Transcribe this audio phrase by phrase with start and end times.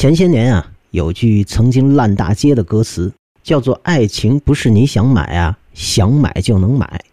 [0.00, 3.12] 前些年啊，有句曾经烂大街的歌词，
[3.42, 7.04] 叫做“爱情不是你想买啊，想买就能买”。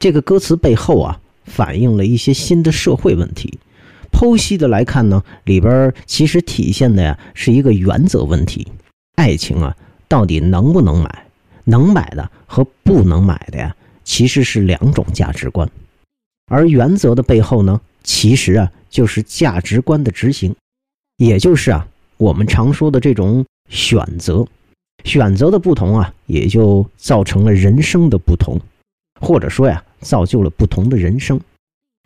[0.00, 3.60] 这个歌词背后啊，反映了一些新的社会问题。
[4.10, 8.66] 剖析的来看呢，里边其实体现的呀是一个原则问题：
[9.14, 9.76] 爱情啊，
[10.08, 11.26] 到底能不能买？
[11.62, 15.70] 能买的和不能买的呀，其实是两种价值观。
[16.50, 20.52] 而原则的背后呢，其实啊，就是价值观的执行，
[21.18, 21.86] 也就是啊。
[22.18, 24.46] 我们常说的这种选择，
[25.04, 28.58] 选择的不同啊，也就造成了人生的不同，
[29.20, 31.38] 或者说呀，造就了不同的人生。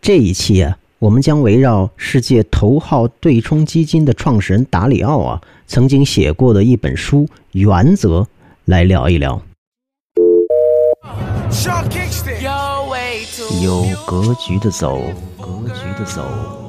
[0.02, 8.20] 这一期啊，我们将围绕世界头号对冲基金的创始人达里奥啊曾经写过的一本书《原则》
[8.65, 9.40] 来聊一聊。
[13.62, 15.02] 有格局的走，
[15.38, 16.59] 格局的走。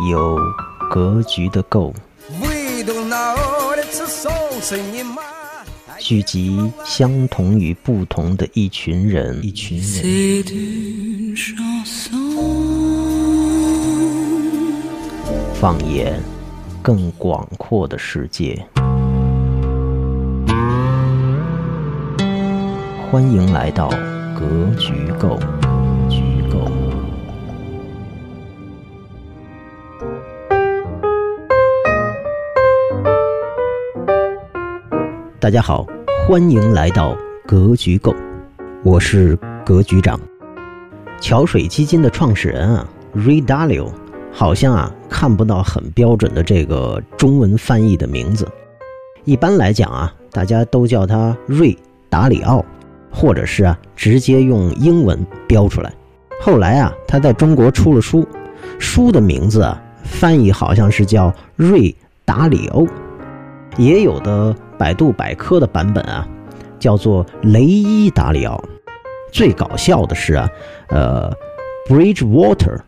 [0.00, 0.36] 有
[0.90, 1.94] 格局的够，
[6.00, 10.44] 聚集相同与不同的一群人，一群人，
[15.54, 16.20] 放眼
[16.82, 18.66] 更广阔的世界。
[23.12, 23.88] 欢迎来到
[24.34, 25.38] 格局够。
[35.44, 35.86] 大家好，
[36.26, 37.14] 欢迎来到
[37.46, 38.16] 格局购，
[38.82, 40.18] 我是格局长。
[41.20, 43.92] 桥水基金的创始人啊，Rayw
[44.32, 48.48] 好像啊看不到很标准的这个中文翻译的名字。
[49.26, 51.76] 一般来讲啊，大家都叫他瑞
[52.08, 52.64] 达里奥，
[53.10, 55.92] 或者是啊直接用英文标出来。
[56.40, 58.26] 后来啊，他在中国出了书，
[58.78, 62.88] 书的名字啊翻译好像是叫瑞达里欧，
[63.76, 64.54] 也有的。
[64.76, 66.26] 百度百科的版本啊，
[66.80, 68.62] 叫做雷伊达里奥。
[69.30, 70.50] 最搞笑的是啊，
[70.88, 71.32] 呃
[71.88, 72.80] ，Bridgewater，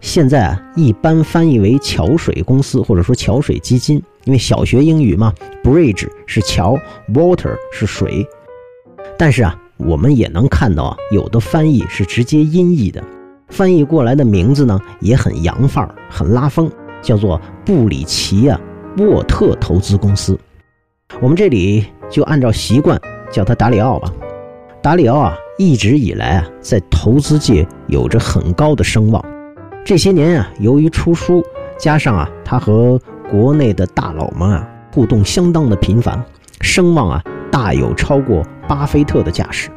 [0.00, 5.34] 现在啊一般翻译为桥水公司或者说桥水基金，因为小学英语嘛
[5.64, 6.78] ，Bridge 是桥
[7.12, 8.24] ，Water 是水。
[9.18, 13.02] 但是啊，我们也能看到啊，有的翻译是直接音译的，
[13.48, 16.70] 翻译过来的名字呢也很洋范儿，很拉风，
[17.02, 18.60] 叫做布里奇啊
[18.98, 20.38] 沃特投资公司。
[21.20, 24.12] 我们这里就按照习惯叫他达里奥吧。
[24.82, 29.24] 达里奥啊，一直以来啊，在投资界有着很高的声望。
[29.84, 31.44] 这些年啊，由于出书，
[31.78, 36.22] 加上啊，他和国内的大佬们啊互动相当的频繁，
[36.60, 39.70] 声望啊大有超过巴菲特的架势。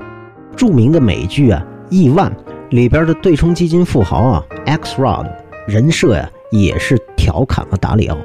[0.56, 2.32] 著名的美剧啊《亿万》
[2.70, 5.30] 里边的对冲基金富豪啊 X Rod
[5.68, 8.18] 人设呀，也是调侃了达里奥，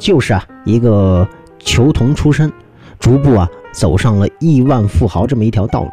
[0.00, 1.28] 就是啊一个。
[1.62, 2.50] 球童出身，
[2.98, 5.90] 逐步啊走上了亿万富豪这么一条道路。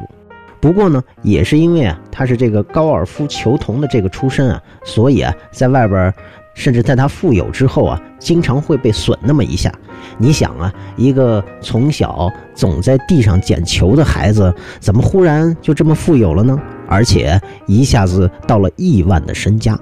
[0.62, 6.14] 不过呢，也是因为啊他是这个高尔夫球童的这个出身啊，所以啊在外边，
[6.54, 9.70] 甚至在他富有之后啊，经常会被损那么一下。
[10.18, 16.58] 你想啊，一个从小总在地上捡球的孩子，怎么忽然就这么富有了呢？
[16.88, 19.78] 而且一下子到了亿万的身家，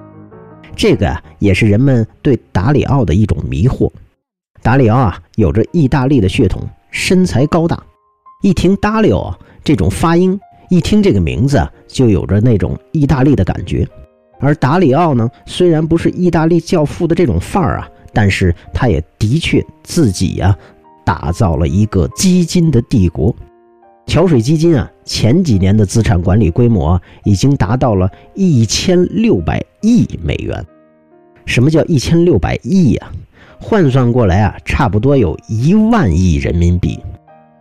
[0.74, 3.88] 这个啊也是人们对达里奥的一种迷惑。
[4.66, 6.60] 达里奥啊，有着意大利的血统，
[6.90, 7.80] 身材高大。
[8.42, 9.32] 一听达里奥，
[9.62, 10.36] 这种发音，
[10.70, 13.86] 一听这个名字，就有着那种意大利的感觉。
[14.40, 20.58] 而达里奥呢，虽然不是意大利教父的这种范儿啊，但是他也的确自己呀，
[21.04, 23.32] 打造了一个基金的帝国。
[24.08, 30.66] 桥水基金啊，前几年的资产管理规模已经达到了一千六百亿美元。
[31.46, 33.10] 什么叫一千六百亿呀？
[33.58, 37.00] 换算过来啊，差不多有一万亿人民币。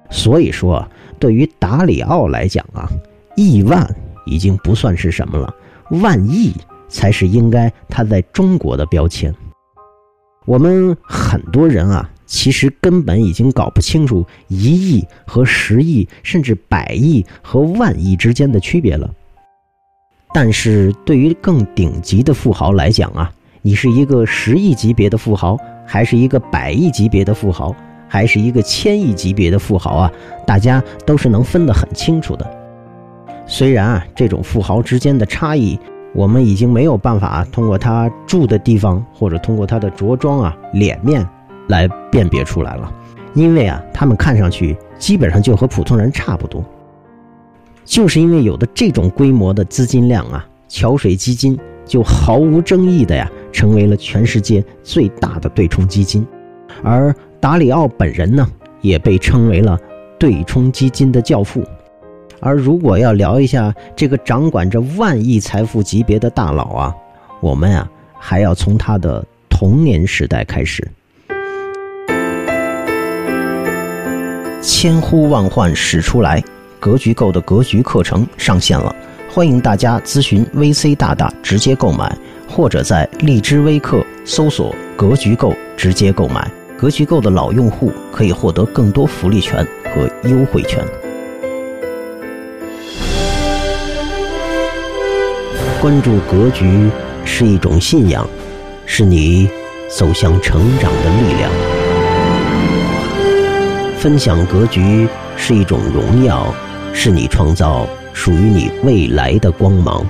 [0.10, 0.86] 所以说，
[1.18, 2.90] 对于达里奥来讲啊，
[3.36, 3.88] 亿万
[4.26, 5.54] 已经不算是什么了，
[5.90, 6.54] 万亿
[6.90, 9.34] 才是应该他在中国的标签。
[10.46, 19.10] 我们很多人啊，其实根本已经搞不清楚一亿和十亿，甚至百亿和万亿之间的区别了。
[20.34, 23.32] 但是对于更顶级的富豪来讲啊，
[23.66, 25.58] 你是一个十亿级别的富豪。
[25.88, 27.74] 还是一个百亿级别的富豪，
[28.08, 30.12] 还是一个千亿级别的富豪啊？
[30.46, 32.58] 大家都是能分得很清楚的。
[33.46, 35.80] 虽然啊，这种富豪之间的差异，
[36.14, 41.24] 我们已经没有办法通过他住的地方或者通过他的着装啊、脸面
[41.68, 42.92] 来辨别出来了，
[43.36, 46.66] 因为啊，他们看上去基本上就和普通人差不多。
[47.84, 53.32] 就是因为有的这种规模的资金量啊，桥水基金就毫无争议的呀。
[53.56, 56.28] 成为了全世界最大的对冲基金，
[56.84, 58.46] 而达里奥本人呢，
[58.82, 59.80] 也被称为了
[60.20, 61.64] 对冲基金的教父。
[62.42, 66.94] 而如果要聊一下这个掌管着万亿财富级别的大佬啊，
[67.40, 70.86] 我们啊还要从他的童年时代开始。
[74.62, 76.44] 千呼万唤始出来，
[76.78, 78.94] 格局够的格局课程上线了，
[79.32, 82.16] 欢迎大家咨询 VC 大大直接购买，
[82.48, 86.50] 或者在荔枝微课搜索“格局购”直接购买。
[86.78, 90.84] 格局购的老用户可以获得更多福利权和优惠权。
[95.82, 96.90] 关注格局
[97.24, 98.28] 是一种信仰，
[98.86, 99.50] 是你
[99.90, 101.52] 走向成长的力量。
[103.98, 105.08] 分享格局
[105.38, 106.54] 是一种荣耀，
[106.94, 110.06] 是你创造属于你未来的光芒。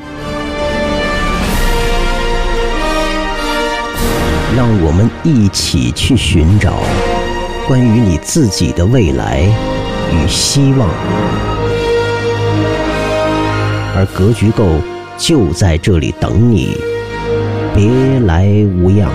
[4.55, 6.77] 让我们一起去寻找
[7.67, 9.41] 关于你自己的未来
[10.13, 10.87] 与希望，
[13.97, 14.79] 而格局够
[15.17, 16.77] 就在这里等你，
[17.73, 18.47] 别来
[18.77, 19.11] 无恙。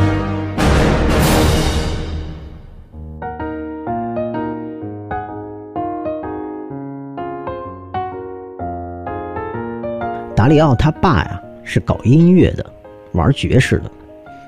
[10.37, 12.67] 达里奥他爸呀是搞音乐的，
[13.13, 13.91] 玩爵士的，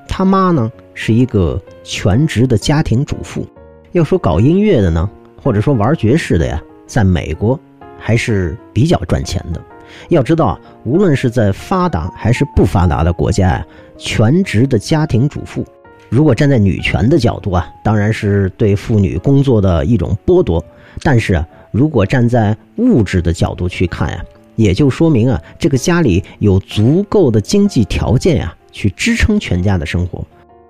[0.06, 3.46] 他妈呢是一个全职的家庭主妇。
[3.92, 5.08] 要说搞音乐的呢，
[5.42, 7.58] 或者说玩爵士的呀，在美国
[7.98, 9.60] 还是比较赚钱的。
[10.08, 13.66] 要知道啊，无论是在发达还是不发达的国家呀，
[13.98, 15.64] 全职的家庭主妇，
[16.08, 20.58] 如果站在女权的角度啊，当然是对妇女工作的一种剥夺；
[21.02, 24.24] 但是啊，如果站在物质的角度去看呀。
[24.54, 30.22] 也就说明啊，这个家里有足够的经济条件呀，去支撑全家的生活。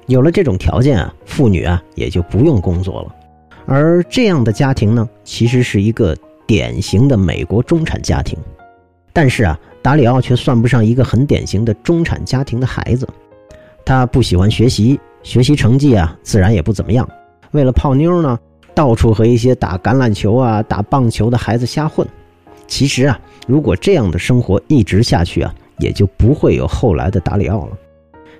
[0.06, 3.14] 有了这种条件啊，妇女啊也就不用工作了。
[3.66, 6.16] 而这样的家庭呢，其实是一个
[6.46, 8.38] 典型的美国中产家庭。
[9.12, 13.06] 但是啊，达里奥却算不上一个很典型的中产家庭的孩子。
[13.84, 17.08] 他不喜欢学习，学习成绩啊自然也不怎么样。
[17.52, 18.38] 为了泡妞呢，
[18.74, 22.06] 到处和一些打橄榄球啊、打棒球的孩子瞎混。
[22.66, 27.78] 其实啊，如果这样的生活一直下去啊，也就不会有后来的达里奥了。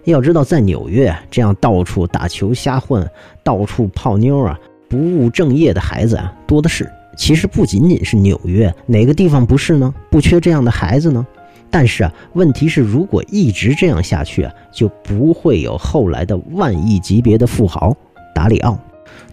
[0.05, 3.09] 要知道，在纽约这样到处打球瞎混、
[3.45, 4.59] 到处泡妞啊、
[4.89, 6.91] 不务正业的孩子啊多的是。
[7.17, 9.95] 其实不仅仅是纽约，哪个地方不是呢？
[10.11, 11.27] 不缺这样的孩子呢。
[11.71, 17.95] 但是啊，问题是，如果一直这样下去啊，就不会有后来的万亿级别的富豪
[18.35, 18.79] 达里奥。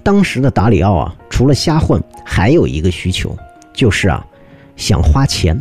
[0.03, 3.35] 当时的达里奥啊，除了瞎混，还有一个需求，
[3.73, 4.25] 就是啊。
[4.75, 5.59] 想花钱，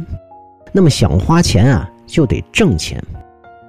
[0.70, 3.02] 那么想花钱啊，就得挣钱。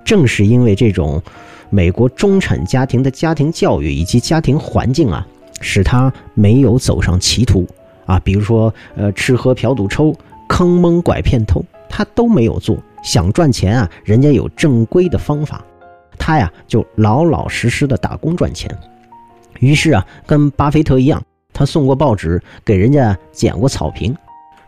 [0.10, 1.22] 正是因为这种
[1.70, 5.24] 美国中产家庭的家庭教育以及家庭环境啊，
[5.62, 7.64] 使他没有走上歧途
[8.08, 8.20] 啊。
[8.22, 10.12] 比如说，呃，吃喝嫖赌抽、
[10.48, 12.76] 坑蒙拐骗偷，他都没有做。
[13.04, 15.64] 想赚钱啊，人家有正规的方法，
[16.18, 18.68] 他呀就老老实实的打工赚钱。
[19.60, 21.22] 于是啊，跟巴菲特一样，
[21.54, 24.18] 他送过报纸给人家剪过草坪。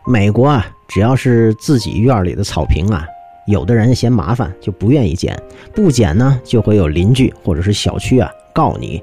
[0.06, 3.04] 美国啊，只要是自己院里的草坪啊，
[3.46, 5.36] 有的人嫌麻烦就不愿意剪，
[5.74, 9.02] 不剪呢就会有邻居或者是小区啊告你。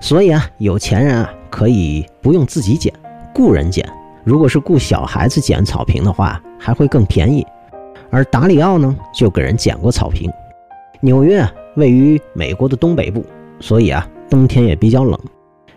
[0.00, 2.92] 所以啊，有钱人啊可以不用自己剪，
[3.34, 3.86] 雇人剪。
[4.24, 7.46] 如果是雇小孩子剪草坪的话，还会更便宜。
[8.10, 10.30] 而达里奥呢，就给人剪过草坪。
[11.00, 13.24] 纽约啊，位于美国的东北部，
[13.60, 15.18] 所以啊，冬天也比较冷。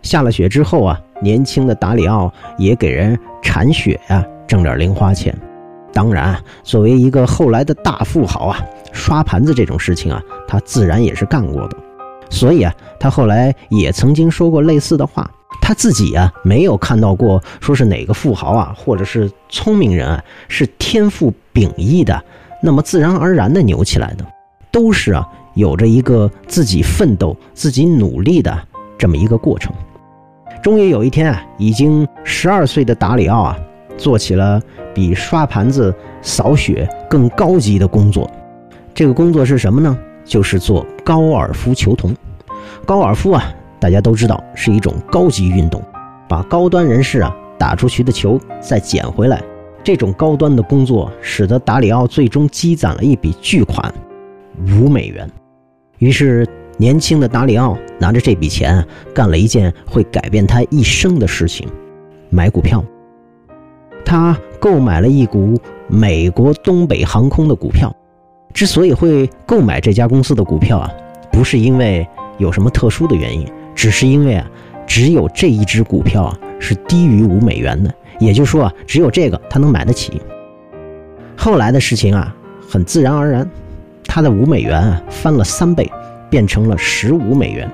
[0.02, 4.26] 下了雪之后啊，年轻的达里奥也给人铲雪呀。
[4.46, 5.36] 挣点零花钱，
[5.94, 8.60] 当然，作为一个后来的大富豪啊，
[8.92, 11.78] 刷盘子这种事情啊，他自然也是干过的。
[12.30, 15.30] 所以啊，他后来也曾经说过类似的话。
[15.62, 22.22] 他自己啊，没有看到过说是哪个富豪啊，或者是聪明人啊，是天赋秉异的，
[22.62, 24.26] 那么自然而然的牛起来的，
[24.72, 28.60] 都是啊，有着一个自己奋斗、自己努力的
[28.98, 29.74] 这么一个过程。
[30.62, 33.58] 终于有一天啊，已经十二岁的达里奥啊。
[33.98, 34.62] 做起了
[34.94, 38.30] 比刷盘子、扫雪更高级的工作，
[38.94, 39.98] 这个工作是什么呢？
[40.26, 42.16] 就是做高尔夫球童。
[42.86, 45.82] 高尔夫啊，大家都知道是一种高级运动，
[46.28, 49.42] 把高端人士啊打出去的球再捡回来。
[49.84, 53.94] 这种高端的工作使得达里奥最终积攒了一笔巨款，
[54.80, 55.30] 五美元。
[55.98, 56.48] 于是，
[56.78, 61.68] 年轻的达里奥拿着这笔钱，干了一件会改变他一生的事情：
[62.30, 62.84] 买股票。
[64.06, 67.94] 他购买了一股美国东北航空的股票。
[68.54, 70.92] 之所以会购买这家公司的股票啊，
[71.32, 72.08] 不是因为
[72.38, 74.48] 有什么特殊的原因，只是因为啊，
[74.86, 80.22] 只有这一只股票啊是低于五美元的，也就是说啊，只有这个他能买得起。
[81.36, 82.36] 后来的事情啊，
[82.70, 83.50] 很自然而然，
[84.06, 85.92] 他的五美元啊翻了三倍，
[86.30, 87.70] 变成了十五美元。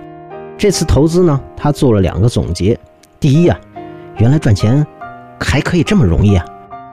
[0.57, 2.79] 这次投资呢，他做了两个总结：
[3.19, 3.59] 第一啊，
[4.17, 4.85] 原来赚钱
[5.39, 6.45] 还可以这么容易啊，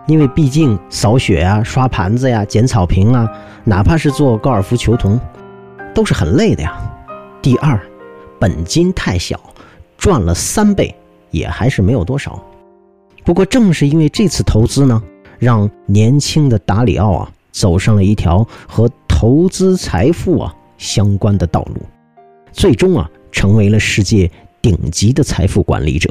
[0.07, 3.31] 因为毕竟扫雪啊、刷盘子呀、捡草坪啊，
[3.65, 5.21] 哪怕是做高尔夫球童，
[5.95, 6.79] 都是很累的呀。
[7.43, 7.81] 第二，
[8.39, 9.39] 本金太小，
[9.99, 10.95] 赚了三倍
[11.31, 12.43] 也还是没有多少。
[13.25, 15.03] 不过正是因为这次投资呢。
[15.39, 21.83] 让年轻的达里奥啊走上了一条和投资财富啊相关的道路，
[22.53, 24.31] 最终啊成为了世界
[24.63, 26.09] 顶级的财富管理者。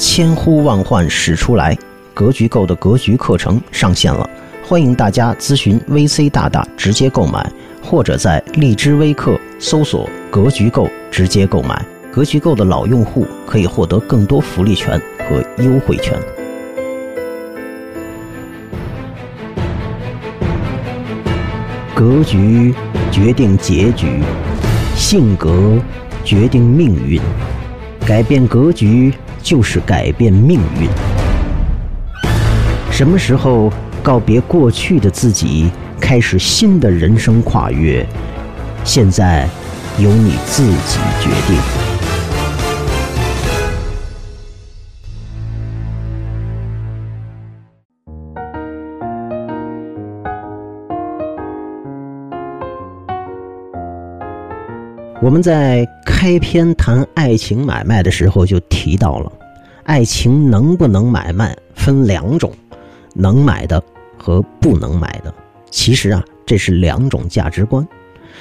[0.00, 1.76] 千呼万唤始出来，
[2.14, 4.30] 格局购的格局课程上线了，
[4.64, 7.44] 欢迎大家咨询 VC 大大直接购买，
[7.82, 11.84] 或者在荔枝微课搜索格局购直接购买。
[12.12, 15.00] 格局购的老用户可以获得更多福利权。
[15.28, 16.16] 和优惠权。
[21.94, 22.72] 格局
[23.10, 24.22] 决定结局，
[24.94, 25.76] 性格
[26.24, 27.20] 决定命运。
[28.06, 29.12] 改变格局
[29.48, 30.90] 就是改变命运。
[32.92, 38.06] 什么时候告别过去的自己，开始新的人生跨越？
[38.84, 39.48] 现在
[39.98, 41.87] 由你自己决定。
[55.20, 59.32] 我们在开篇谈爱情买卖的时候就提到了，
[59.82, 62.52] 爱情能不能买卖分两种，
[63.14, 63.82] 能买的
[64.16, 65.34] 和不能买的。
[65.72, 67.86] 其实啊，这是两种价值观。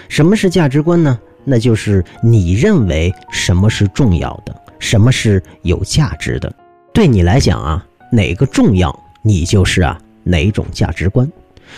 [0.07, 1.19] 什么是价值观呢？
[1.43, 6.53] 那就是你认为什么是重要的，什么是有价值的。
[6.93, 11.27] 对你来讲啊，哪个重要，你就是啊哪种价值观。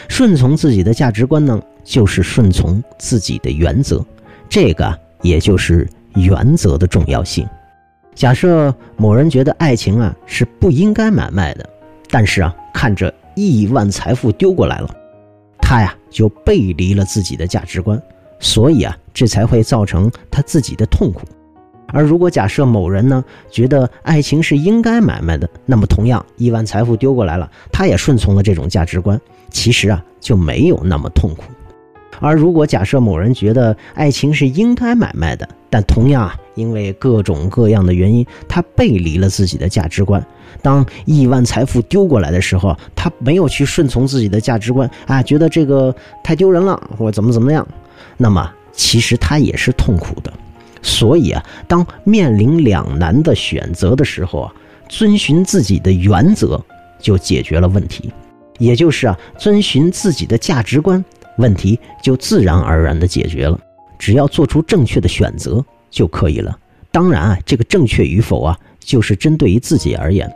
[0.10, 4.06] 顺从自己的价值观呢，就是顺从自己的原则。
[4.50, 7.48] 这个也就是原则的重要性。
[8.16, 11.70] 假设某人觉得爱情啊是不应该买卖的，
[12.10, 14.94] 但是啊看着亿万财富丢过来了，
[15.60, 18.02] 他呀就背离了自己的价值观，
[18.40, 21.22] 所以啊这才会造成他自己的痛苦。
[21.92, 31.44] 而如果假设某人呢觉得爱情是应该买卖的，那么同样亿万财富丢过来了，他也顺从了这种价值观，其实啊就没有那么痛苦。
[32.20, 40.26] 而如果假设某人觉得爱情是应该买卖的，但同样啊，因为各种各样的原因，他背离了自己的价值观。
[40.62, 47.66] 当亿万财富丢过来的时候，他没有去顺从自己的价值观啊，觉得这个太丢人了，或怎么怎么样，
[48.18, 50.34] 那么其实他也是痛苦的。
[50.82, 54.54] 所以啊，当面临两难的选择的时候啊，
[54.90, 56.60] 遵循自己的原则
[57.00, 58.12] 就解决了问题，
[58.58, 61.04] 也就是啊，遵循自己的价值观。
[61.40, 63.60] 问题就自然而然的解决了，
[63.98, 66.56] 只要做出正确的选择就可以了。
[66.92, 70.32] 当然啊，这个正确与否啊，就是针对于自己而言。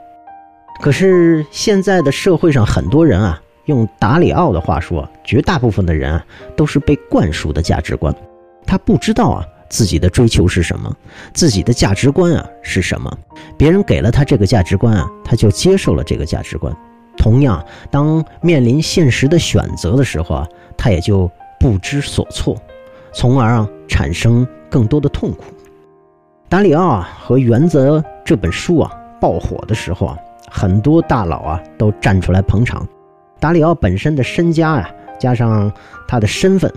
[0.81, 8.13] 可是现在的社会上很多人啊，用达里奥的话说，绝大部分的人啊，都是被灌输的价值观，
[8.65, 10.95] 他不知道啊自己的追求是什么，
[11.33, 13.17] 自己的价值观啊是什么，
[13.57, 16.75] 别人给了他这个价值观啊，他就接受了这个价值观。
[17.17, 20.47] 同样，当面临现实的选择的时候啊。
[20.75, 22.57] 他也就不知所措，
[23.13, 25.45] 从而啊产生更多的痛苦。
[26.49, 28.91] 达里奥啊和《原则》这本书啊
[29.21, 30.17] 爆火的时候啊，
[30.51, 32.85] 很多大佬啊都站出来捧场。
[33.39, 35.71] 达里奥本身的身家呀，加上
[36.05, 36.69] 他的身份，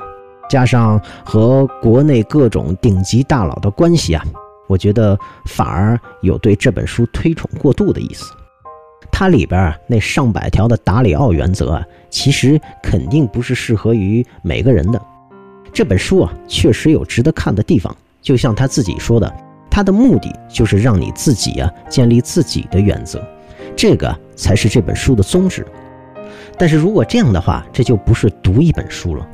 [0.49, 4.23] 加上和国内各种顶级大佬的关系啊，
[4.69, 8.33] 我觉得反而有对这本书推崇过度的意思。
[9.19, 15.01] 它里边那上百条的达里奥原则啊，其实肯定不是适合于每个人的。
[15.73, 17.97] 这本书啊，确实有值得看的地方。
[18.21, 19.35] 就像他自己说的，
[19.71, 23.27] 他的目的就是让你自己啊建立自己的原则，
[23.75, 25.67] 这个才是这本书的宗旨。
[26.59, 29.27] 但是如果这样的话，这就不是读一本书了，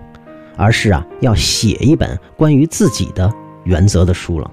[0.57, 3.29] 而是啊要写一本关于自己的
[3.65, 4.49] 原则的书了。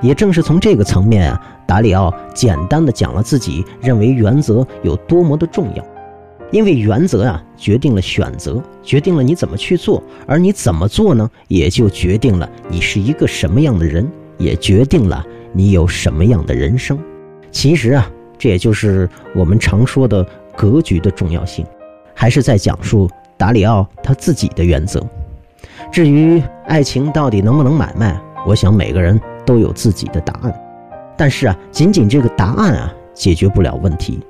[0.00, 5.84] 也正是从这个层面啊，达里奥简单的讲了自己认为原则有多么的重要，
[6.50, 16.98] 因为原则啊决定了选择，决定了你怎么去做，而你怎么做呢，也就决定了你是一个什么样的人，也决定了你有什么样的人生。
[17.50, 20.26] 其实啊，这也就是我们常说的
[20.56, 21.66] 格局的重要性，
[22.14, 25.04] 还是在讲述达里奥他自己的原则。
[25.92, 30.54] 至于爱情到底能不能买卖，我想每个人都有自己的答案。
[31.16, 34.20] 但是啊，仅仅这个答案啊，解决不了问题，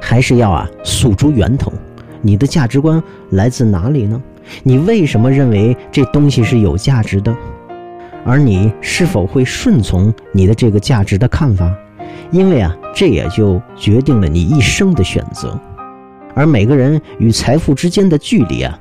[0.00, 1.72] 还是要啊诉诸源头。
[2.20, 4.20] 你的价值观来自哪里呢？
[4.64, 7.32] 你为什么认为这东西是有价值的？
[8.24, 11.72] 而你是否会顺从你的这个价值的看法？
[12.32, 15.56] 因为啊，这也就决定了你一生的选择。
[16.34, 18.76] 而每个人与财富之间的距离啊，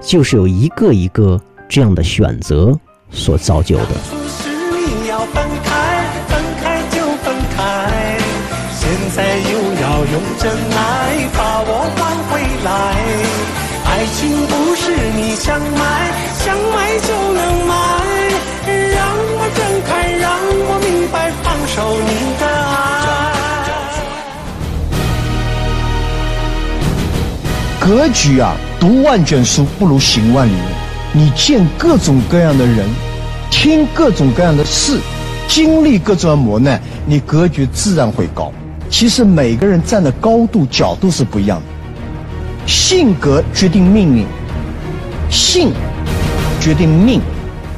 [0.00, 2.74] 就是有一个一个这样的选择
[3.10, 4.27] 所造就的。
[9.18, 12.70] 现在又要用真爱把我换回来，
[13.84, 15.82] 爱情不是你想买，
[16.38, 17.74] 想买就能买。
[18.94, 19.02] 让
[19.34, 22.78] 我睁开，让我明白，放手你的爱。
[27.80, 30.58] 格局啊，读万卷书不如行万里路。
[31.12, 32.88] 你见各种各样的人，
[33.50, 35.00] 听各种各样的事，
[35.48, 38.52] 经历各种磨难，你格局自然会高。
[38.90, 41.64] 其实每个人站的高度、角度是不一样的。
[42.66, 44.26] 性格决定命运，
[45.30, 45.72] 性
[46.60, 47.20] 决定命，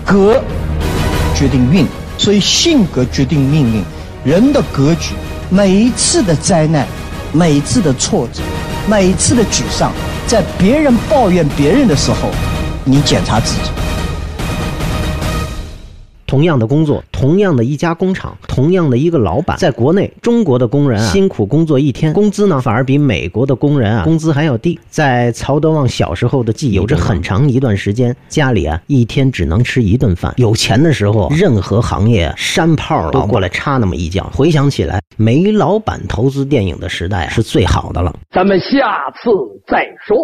[0.05, 0.43] 格
[1.35, 1.87] 决定运。
[2.19, 3.83] 所以性格决定命运。
[4.25, 5.15] 人的格局，
[5.49, 6.87] 每一次的灾难，
[7.33, 8.43] 每一次的挫折，
[8.87, 9.91] 每一次的沮丧，
[10.27, 12.29] 在别人抱怨别人的时候，
[12.85, 13.71] 你检查自己。
[16.31, 24.79] 同样的工作，同样的一家工厂，同样的一个老板，在国内，中国的工人啊，辛苦工作一天，工资呢反而比美国的工人啊工资还要低。
[24.89, 30.33] 在曹德旺小时候的记忆，有着很长一段时间，家里啊一天只能吃一顿饭。
[30.37, 34.31] 有钱的时候，任何行业山炮都过来插那么一脚。
[34.33, 38.15] 回想起来，煤老板投资电影的时代啊是最好的了。
[38.31, 39.33] 咱们下次
[39.67, 40.17] 再说。